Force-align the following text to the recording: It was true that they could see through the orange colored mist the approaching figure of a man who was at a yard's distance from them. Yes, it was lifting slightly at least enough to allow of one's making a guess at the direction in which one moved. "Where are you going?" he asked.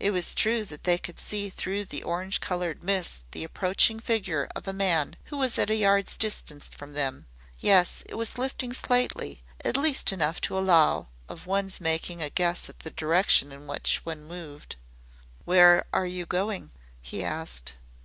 It 0.00 0.10
was 0.10 0.34
true 0.34 0.64
that 0.64 0.82
they 0.82 0.98
could 0.98 1.20
see 1.20 1.48
through 1.48 1.84
the 1.84 2.02
orange 2.02 2.40
colored 2.40 2.82
mist 2.82 3.22
the 3.30 3.44
approaching 3.44 4.00
figure 4.00 4.48
of 4.56 4.66
a 4.66 4.72
man 4.72 5.14
who 5.26 5.36
was 5.36 5.56
at 5.56 5.70
a 5.70 5.76
yard's 5.76 6.16
distance 6.18 6.68
from 6.68 6.94
them. 6.94 7.26
Yes, 7.60 8.02
it 8.08 8.16
was 8.16 8.36
lifting 8.38 8.72
slightly 8.72 9.44
at 9.64 9.76
least 9.76 10.12
enough 10.12 10.40
to 10.40 10.58
allow 10.58 11.06
of 11.28 11.46
one's 11.46 11.80
making 11.80 12.20
a 12.20 12.28
guess 12.28 12.68
at 12.68 12.80
the 12.80 12.90
direction 12.90 13.52
in 13.52 13.68
which 13.68 14.00
one 14.02 14.24
moved. 14.24 14.74
"Where 15.44 15.84
are 15.92 16.06
you 16.06 16.26
going?" 16.26 16.72
he 17.00 17.22
asked. 17.22 17.74